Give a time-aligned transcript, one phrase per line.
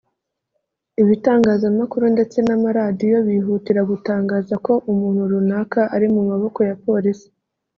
[1.01, 7.27] Ibitangazamakuru ndetse n’amaradiyo bihutira gutangaza ko umuntu runaka ari mu maboko ya polisi